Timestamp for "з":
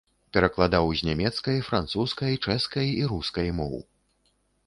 1.01-1.09